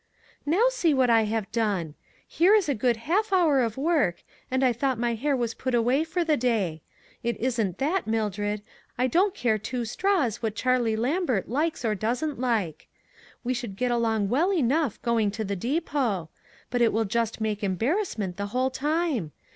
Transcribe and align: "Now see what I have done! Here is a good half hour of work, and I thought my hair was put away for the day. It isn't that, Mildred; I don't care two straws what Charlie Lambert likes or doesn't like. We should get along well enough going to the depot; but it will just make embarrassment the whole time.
"Now 0.47 0.63
see 0.69 0.95
what 0.95 1.11
I 1.11 1.25
have 1.25 1.51
done! 1.51 1.93
Here 2.27 2.55
is 2.55 2.67
a 2.67 2.73
good 2.73 2.97
half 3.05 3.31
hour 3.31 3.61
of 3.61 3.77
work, 3.77 4.23
and 4.49 4.63
I 4.65 4.73
thought 4.73 4.97
my 4.97 5.13
hair 5.13 5.37
was 5.37 5.53
put 5.53 5.75
away 5.75 6.03
for 6.03 6.23
the 6.23 6.35
day. 6.35 6.81
It 7.21 7.37
isn't 7.39 7.77
that, 7.77 8.07
Mildred; 8.07 8.63
I 8.97 9.05
don't 9.05 9.35
care 9.35 9.59
two 9.59 9.85
straws 9.85 10.41
what 10.41 10.55
Charlie 10.55 10.95
Lambert 10.95 11.49
likes 11.49 11.85
or 11.85 11.93
doesn't 11.93 12.39
like. 12.39 12.87
We 13.43 13.53
should 13.53 13.75
get 13.75 13.91
along 13.91 14.29
well 14.29 14.51
enough 14.51 14.99
going 15.03 15.29
to 15.37 15.43
the 15.43 15.55
depot; 15.55 16.31
but 16.71 16.81
it 16.81 16.91
will 16.91 17.05
just 17.05 17.39
make 17.39 17.63
embarrassment 17.63 18.37
the 18.37 18.47
whole 18.47 18.71
time. 18.71 19.33